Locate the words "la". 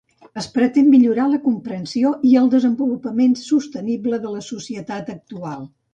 1.33-1.39, 4.37-4.43